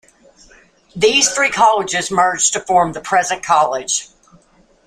These 0.95 1.29
three 1.31 1.51
colleges 1.51 2.09
merged 2.09 2.53
to 2.53 2.59
form 2.59 2.93
the 2.93 3.01
present 3.01 3.43
college. 3.43 4.07